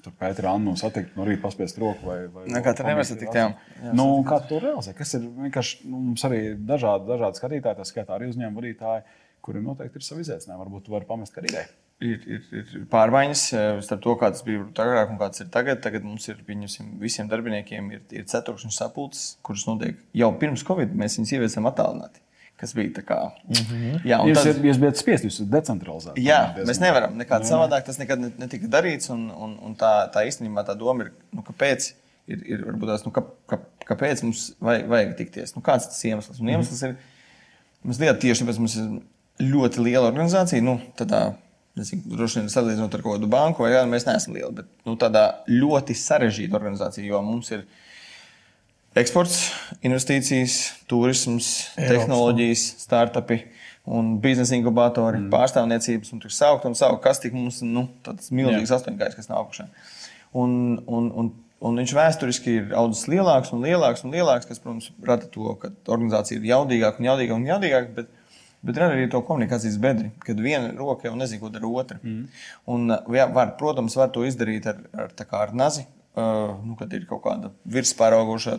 [0.01, 2.17] tur Pēteru Annu satikt, no rīta paspiest roku vai.
[2.33, 3.47] vai ne, katru nevar satikt, jā.
[3.93, 4.97] nu, kā to realizē?
[4.97, 9.07] Kas ir vienkārši, nu, mums arī dažādi, dažādi skatītāji, tā skaitā arī uzņēmuma vadītāji,
[9.45, 10.65] kuriem noteikti ir savi izaicinājumi.
[10.65, 14.65] Varbūt tu vari pamest kā ideju ir, ir, ir pārmaiņas eh, starp to, kāds bija
[14.65, 15.81] agrāk un kāds ir tagad.
[15.83, 20.93] Tagad mums ir visiem darbiniekiem ir, ir ceturkšņu sapulces, kuras notiek jau pirms Covid.
[20.99, 22.21] Mēs viņus ieviesam attālināti.
[22.59, 23.17] Kas bija tā kā.
[23.47, 23.95] Mm -hmm.
[24.07, 26.23] Jā, jūs, tad, jūs bijat spiest, jūs esat decentralizēti.
[26.23, 27.83] Jā, mēs nevaram nekādā savādāk.
[27.87, 29.09] Tas nekad netika darīts.
[29.11, 31.89] Un, un, un tā, tā īstenībā tā doma ir, nu, kāpēc,
[32.27, 35.55] ir, ir varbūt tās, nu, kā, kā, kāpēc mums vajag, vajag tikties.
[35.55, 36.39] Nu, kāds tas iemesls?
[36.39, 36.95] Un iemesls mm -hmm.
[37.83, 39.01] ir mazliet tieši tāpēc, mums ir
[39.53, 40.61] ļoti liela organizācija.
[40.61, 41.33] Nu, tādā,
[41.73, 45.23] Nezinu, droši vien salīdzinot ar kādu banku, vai jā, mēs neesam lieli, bet nu, tādā
[45.49, 47.63] ļoti sarežģīta organizācija, jo mums ir
[49.01, 49.39] eksports,
[49.81, 50.59] investīcijas,
[50.89, 51.89] turisms, Eiropas.
[51.95, 53.39] tehnoloģijas, startupi
[53.83, 55.31] un biznesa inkubatori, mm.
[55.33, 59.41] pārstāvniecības, un tur saukt un saukt, kas tik mums nu, tāds milzīgs astoņgājs, kas nav
[59.41, 59.65] augšā.
[60.39, 60.53] Un,
[60.85, 65.27] un, un, un viņš vēsturiski ir audzis lielāks un lielāks un lielāks, kas, protams, rada
[65.33, 68.05] to, ka organizācija ir jaudīgāka un jaudīgāka un jaudīgāka.
[68.63, 71.97] Bet, ir arī to komunikācijas bedri, kad viena roka jau nezina, ko dara otra.
[72.03, 72.21] Mm.
[72.71, 75.83] Un, jā, var, protams, var to izdarīt ar, ar, ar nazi,
[76.15, 78.55] uh, nu, kad ir kaut kāda virspāraugošā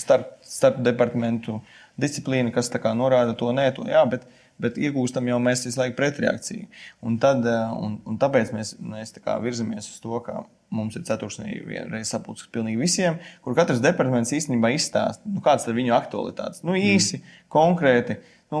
[0.00, 1.60] starp, starp departamentu
[2.00, 4.06] disciplīna, kas norāda to nē, to jā.
[4.08, 4.24] Bet,
[4.62, 6.66] bet iegūstam jau mēs visu laiku pretreakciju.
[7.04, 7.44] Un, tad,
[7.76, 12.46] un, un tāpēc mēs, mēs tā virzamies uz to, ka Mums ir ceturksnī vienreiz sapulcs
[12.52, 16.62] pilnīgi visiem, kur katrs departaments īstenībā izstāsta, nu, kādas ir viņu aktualitātes.
[16.64, 17.42] Nu, īsi, mm.
[17.52, 18.16] konkrēti,
[18.52, 18.60] nu,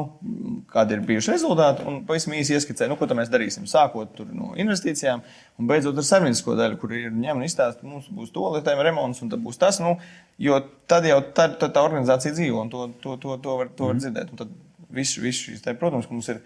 [0.72, 3.68] kādi ir bijuši rezultāti, un pavisam īsi ieskicē, nu, ko mēs darīsim.
[3.70, 5.22] Sākot no investīcijām
[5.60, 9.32] un beidzot ar savienīsko daļu, kur ir ņemta izstāsta, mums būs to lietotājiem remonts, un
[9.32, 9.80] tad būs tas.
[9.84, 9.98] Nu,
[10.40, 10.58] jo
[10.90, 13.98] tad jau tad, tad tā organizācija dzīvo, un to, to, to, to, var, to var
[13.98, 14.04] mm.
[14.04, 14.34] dzirdēt.
[14.34, 14.52] Un tad
[15.12, 16.42] šīs, tā, protams, mums ir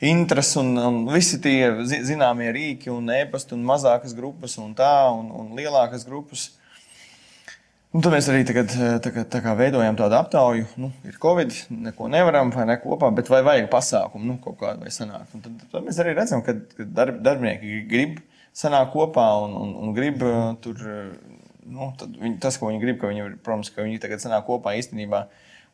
[0.00, 5.28] intereses un, un visi tie zināmie rīki un e-pasta un mazākas grupas un tā un,
[5.30, 6.50] un lielākas grupas.
[7.90, 8.70] Un tad mēs arī tagad,
[9.02, 10.66] tagad tā veidojam tādu aptauju.
[10.78, 11.56] Nu, ir Covid,
[11.88, 15.32] neko nevaram vai ne kopā, bet vai vajag pasākumu, nu, kaut kādu vai sanākt.
[15.34, 18.20] Un tad, tad mēs arī redzam, ka darb, darbinieki grib
[18.54, 20.78] sanākt kopā un, un, un grib uh, tur,
[21.66, 25.24] nu, viņi, tas, ko viņi grib, ka viņi, protams, ka viņi tagad sanāk kopā īstenībā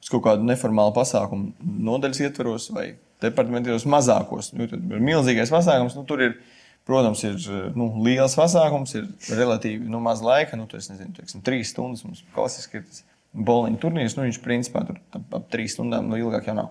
[0.00, 1.52] uz kaut kādu neformālu pasākumu
[1.90, 4.54] nodaļas ietveros vai departamentos mazākos.
[4.56, 5.96] Nu, tur ir milzīgais pasākums.
[6.00, 6.40] Nu, tur ir,
[6.86, 7.36] protams, ir
[7.78, 10.58] nu, liels pasākums, ir relatīvi nu, maz laika.
[10.58, 12.04] Nu, tas ir trīs stundas.
[12.06, 13.02] Mums klasiski ir tas
[13.36, 14.16] bowling turnīrs.
[14.16, 16.70] Nu, viņš principā tur ap trīs stundām nu, ilgāk jau nav.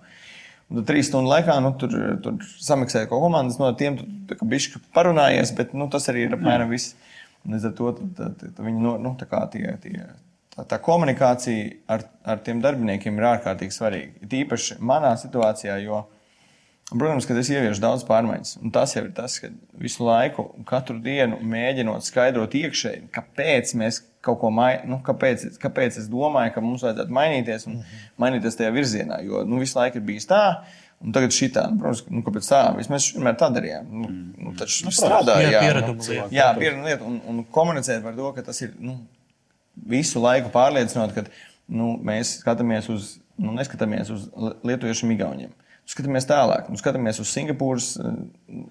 [0.66, 1.94] Un tad trīs stundu laikā nu, tur,
[2.26, 4.00] tur samaksāja kaut komandas, no tiem
[4.42, 6.96] bišķi parunājies, bet nu, tas arī ir apmēram viss.
[7.46, 10.08] Līdz ar to tad, tad, tad viņi nu, tā, tie, tie,
[10.56, 14.30] tā, tā komunikācija ar, ar tiem darbiniekiem ir ārkārtīgi svarīga.
[14.32, 16.02] Tīpaši manā situācijā, jo
[16.92, 18.60] Protams, ka es ieviešu daudz pārmaiņas.
[18.62, 19.50] Un tas jau ir tas, ka
[19.82, 25.98] visu laiku, katru dienu mēģinot skaidrot iekšēji, kāpēc mēs kaut ko mainām, nu, kāpēc, kāpēc
[26.02, 28.12] es domāju, ka mums vajadzētu mainīties un mm -hmm.
[28.22, 29.20] mainīties tajā virzienā.
[29.26, 30.44] Jo nu, visu laiku ir bijis tā.
[31.02, 32.62] Un tagad šī tā, nu, protams, nu, kāpēc tā?
[32.78, 33.90] Mēs vienmēr tā darījām.
[33.90, 34.46] Nu, mm.
[34.46, 36.30] nu, taču nu, strādāja, jā, lieta.
[36.32, 37.04] Jā, piereduma lieta.
[37.04, 38.96] Un, un komunicēt par to, ka tas ir nu,
[39.76, 41.26] visu laiku pārliecinot, ka
[41.68, 44.30] nu, mēs skatāmies uz, nu, neskatāmies uz
[44.64, 45.52] lietuviešiem igauniem.
[45.86, 48.16] Skatāmies tālāk, nu, skatāmies uz Singapūras uh,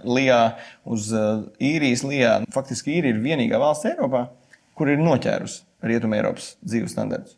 [0.03, 0.41] lijā,
[0.83, 2.41] uz uh, īrijas lijā.
[2.55, 4.27] Faktiski īrija ir vienīgā valsts Eiropā,
[4.75, 7.37] kur ir noķērusi rietumē Eiropas dzīves standartus.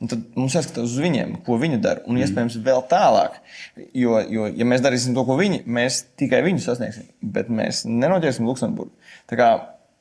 [0.00, 3.34] Un tad mums jāskatās uz viņiem, ko viņi dara, un iespējams vēl tālāk.
[3.76, 8.48] Jo, jo, ja mēs darīsim to, ko viņi, mēs tikai viņus sasniegsim, bet mēs nenoķersim
[8.48, 8.94] Luksemburgu.
[9.28, 9.50] Tā kā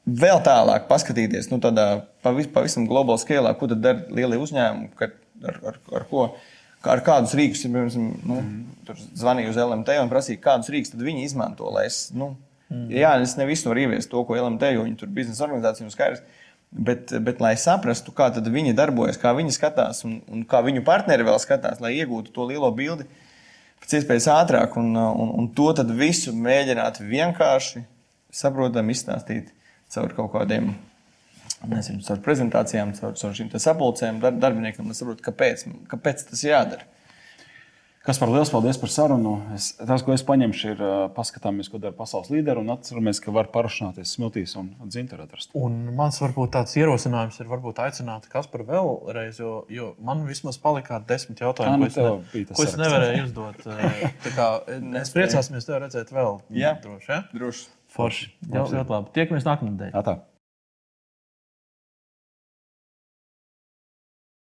[0.08, 1.90] vēl tālāk paskatīties, nu, tādā
[2.24, 5.12] pavis, pavisam globālā skēlā, ko tad dara lielie uzņēmumi, ar,
[5.52, 6.30] ar, ar, ar ko
[6.88, 9.00] ar kādus rīkus, piemēram, nu, mm.
[9.20, 11.72] zvanīju uz LMT un prasīju, kādus rīkus viņi izmanto.
[11.84, 12.34] Es, nu,
[12.70, 12.90] mm.
[12.96, 15.96] Jā, es ne visu varu ieviest to, ko LMT, jo viņi tur biznesa organizācija ir
[15.96, 16.24] skaidrs.
[16.70, 21.26] Bet, bet, lai saprastu, kā viņi darbojas, kā viņi skatās un, un kā viņu partneri
[21.26, 23.08] vēl skatās, lai iegūtu to lielo bildi
[23.82, 27.82] pēc iespējas ātrāk, un, un, un to visu mēģināt vienkārši,
[28.30, 29.50] saprotami izstāstīt
[29.90, 30.76] caur kaut kādiem
[31.68, 36.88] nezinu, caur prezentācijām, caur, caur šīm sapulcēm, dar, darbiniekam, lai saprotu, kāpēc, kāpēc tas jādara.
[38.00, 39.34] Kas par lielu paldies par sarunu.
[39.54, 40.80] Es, tas, ko es paņemšu, ir
[41.14, 45.52] paskatāmies, ko dara pasaules līderi un atceramies, ka var parašanāties smiltīs un dzintaru atrast.
[45.60, 51.02] Un mans varbūt tāds ierosinājums ir varbūt aicināt Kasparu vēlreiz, jo, jo man vismaz palika
[51.12, 53.70] desmit jautājumi, nu, ko es, ne, ko es nevarēju uzdot.
[54.32, 54.50] kā,
[55.04, 56.42] es priecāsimies tevi redzēt vēl.
[56.56, 57.12] Jā, droši.
[57.12, 57.22] Ja?
[57.36, 57.70] droši.
[57.94, 58.34] Forši.
[58.48, 59.16] Jā, ļoti labi.
[59.20, 60.20] Tiekamies nākamnedēļ.